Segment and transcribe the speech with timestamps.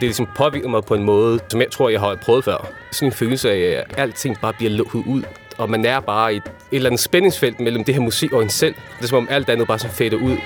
[0.00, 2.68] Det er ligesom påvirker mig på en måde, som jeg tror, jeg har prøvet før.
[2.92, 5.22] Sådan en følelse af, at alting bare bliver lukket ud,
[5.58, 8.42] og man er bare i et, et eller andet spændingsfelt mellem det her musik og
[8.42, 8.74] en selv.
[8.74, 10.36] Det er som om alt andet bare så fader ud.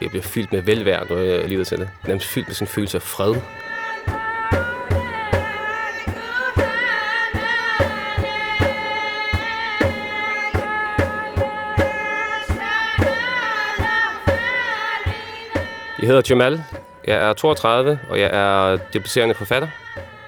[0.00, 1.88] Jeg bliver fyldt med velvære, når jeg lytter til det.
[2.06, 3.34] Nærmest fyldt med sådan en følelse af fred.
[16.10, 16.62] Hedder Jamal.
[17.06, 19.68] Jeg er 32, og jeg er debuterende forfatter.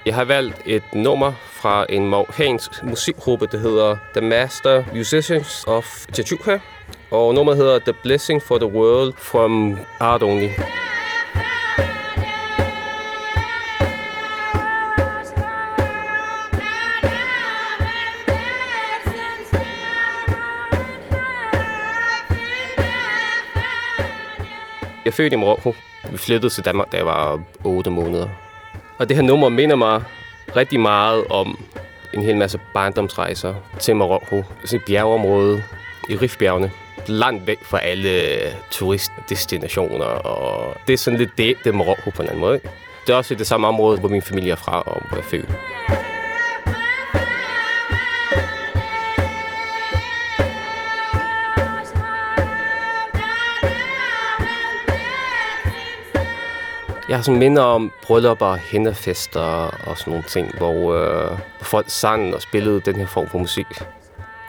[0.05, 6.05] Jeg har valgt et nummer fra en marokkansk musikgruppe, der hedder The Master Musicians of
[6.13, 6.59] Chachuca.
[7.11, 10.49] Og nummeret hedder The Blessing for the World from Art Only.
[25.05, 25.75] Jeg er født i Marokko.
[26.11, 28.27] Vi flyttede til Danmark, da jeg var 8 måneder.
[28.97, 30.03] Og det her nummer minder mig
[30.55, 31.59] rigtig meget om
[32.13, 34.43] en hel masse barndomsrejser til Marokko.
[34.65, 35.63] Sådan et bjergeområde
[36.09, 36.71] i Rifbjergene.
[37.07, 38.21] Langt væk fra alle
[38.71, 40.05] turistdestinationer.
[40.05, 42.59] Og det er sådan lidt det, det er Marokko på en anden måde.
[43.07, 45.29] Det er også det samme område, hvor min familie er fra og hvor jeg er
[45.29, 45.49] født.
[57.09, 59.41] Jeg har sådan minder om bryllupper, hænderfester
[59.87, 63.37] og sådan nogle ting, hvor, øh, hvor folk sang og spillede den her form for
[63.37, 63.67] musik.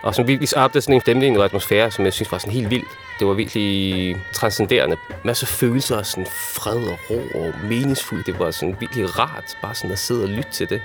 [0.03, 2.71] Og som virkelig skabte sådan en stemning og atmosfære, som jeg synes var sådan helt
[2.71, 2.85] vild.
[3.19, 4.97] Det var virkelig transcenderende.
[5.25, 8.27] Masser af følelser, sådan fred og ro og meningsfuldt.
[8.27, 10.83] Det var sådan virkelig rart, bare sådan at sidde og lytte til det.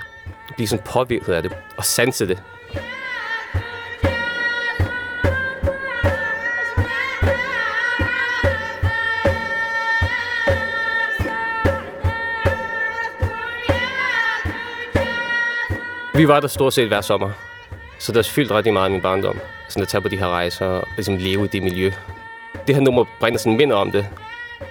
[0.56, 2.42] Blive sådan påvirket af det og sanse det.
[16.20, 17.30] Vi var der stort set hver sommer.
[17.98, 19.38] Så det har fyldt rigtig meget af min barndom.
[19.68, 21.92] Sådan at tage på de her rejser og ligesom leve i det miljø.
[22.66, 24.06] Det her nummer bringer sådan minder om det.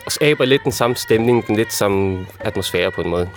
[0.05, 3.29] Og skaber lidt den samme stemning, den lidt samme atmosfære på en måde.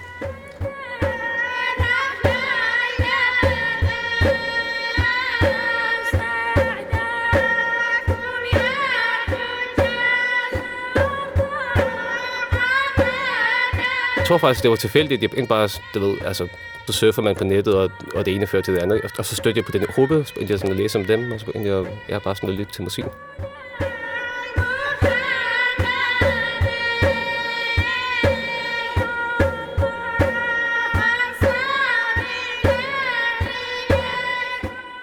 [14.16, 15.22] Jeg tror faktisk, det var tilfældigt.
[15.22, 16.48] Jeg bare, du ved, altså,
[16.87, 19.03] så surfer man på nettet, og, og det ene fører til det andet.
[19.19, 21.41] Og så støtter jeg på den gruppe, og jeg sådan at læse om dem, og
[21.41, 23.04] så begyndte jeg, jeg bare sådan at lytte til musik.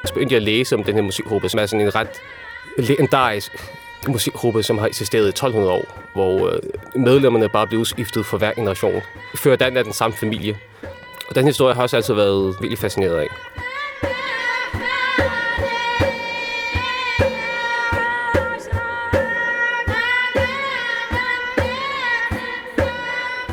[0.05, 2.21] Så begyndte jeg at læse om den her musikgruppe, som er sådan en ret
[2.77, 3.51] legendarisk
[4.07, 6.59] musikgruppe, som har eksisteret i 1200 år, hvor øh,
[6.95, 9.01] medlemmerne bare blev udskiftet for hver generation.
[9.35, 10.57] Før den er den samme familie.
[11.29, 13.27] Og den historie har også altid været virkelig fascineret af.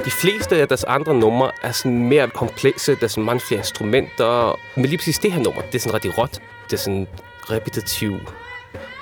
[0.04, 3.58] De fleste af deres andre numre er sådan mere komplekse, der er sådan mange flere
[3.58, 4.58] instrumenter.
[4.74, 6.40] Men lige præcis det her nummer, det er sådan rigtig råt.
[6.64, 7.06] Det er sådan
[7.50, 8.18] repetitiv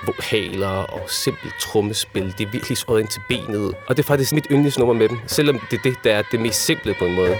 [0.05, 2.33] vokaler og simpelt trommespil.
[2.37, 3.73] Det er virkelig skåret ind til benet.
[3.87, 6.39] Og det er faktisk mit yndlingsnummer med dem, selvom det er det, der er det
[6.39, 7.37] mest simple på en måde.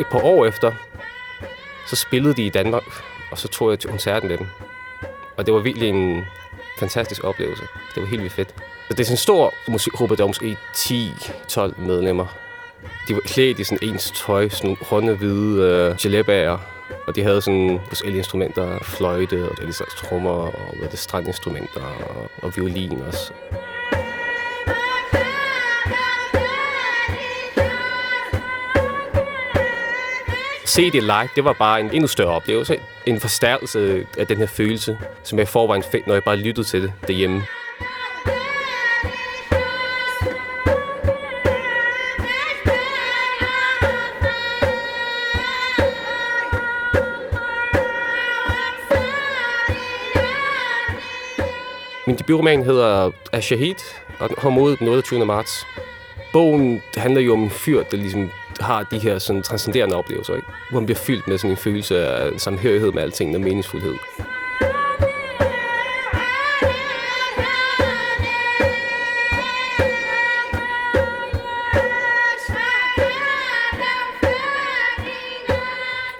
[0.00, 0.72] Et par år efter,
[1.86, 2.82] så spillede de i Danmark,
[3.30, 4.46] og så tog jeg til koncerten med dem.
[5.36, 6.24] Og det var virkelig en
[6.78, 7.62] fantastisk oplevelse.
[7.94, 8.54] Det var helt vildt fedt.
[8.88, 12.26] Så det er sådan en stor musikgruppe, der var måske 10-12 medlemmer.
[13.08, 16.58] De var klædt i sådan ens tøj, sådan runde hvide øh, gelébærer.
[17.06, 21.80] Og de havde sådan forskellige instrumenter, fløjte og alle slags trommer og hvad det, strandinstrumenter
[21.80, 23.32] og, og violin også.
[30.70, 32.76] Se det live, det var bare en endnu større oplevelse.
[33.06, 36.82] En forstærkelse af den her følelse, som jeg forvejen fik, når jeg bare lyttede til
[36.82, 37.42] det derhjemme.
[52.06, 53.74] Min debutroman hedder Ashahid,
[54.18, 55.26] og den kommer ud den 28.
[55.26, 55.66] marts.
[56.32, 58.30] Bogen handler jo om en fyr, der ligesom
[58.60, 60.48] har de her sådan, transcenderende oplevelser, ikke?
[60.70, 63.94] hvor man bliver fyldt med sådan en følelse af samhørighed med alting og meningsfuldhed.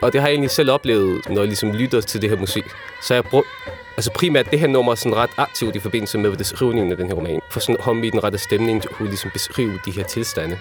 [0.02, 2.64] Og det har jeg egentlig selv oplevet, når jeg ligesom lytter til det her musik.
[3.02, 3.48] Så jeg brugt
[3.96, 7.06] altså primært det her nummer er sådan ret aktivt i forbindelse med beskrivningen af den
[7.06, 7.40] her roman.
[7.50, 10.04] For sådan at komme i den rette stemning til at kunne ligesom beskrive de her
[10.04, 10.58] tilstande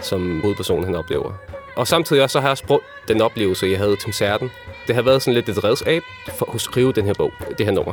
[0.00, 1.32] som hovedpersonen han oplever.
[1.76, 4.50] Og samtidig også så har jeg også brugt den oplevelse, jeg havde til koncerten.
[4.86, 6.02] Det har været sådan lidt et redskab
[6.38, 7.92] for at skrive den her bog, det her nummer.